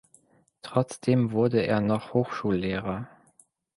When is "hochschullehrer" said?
2.15-3.07